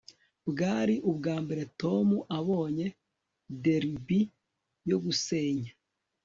[0.49, 2.07] bwari ubwambere tom
[2.37, 2.87] abonye
[3.63, 4.21] derby
[4.89, 5.71] yo gusenya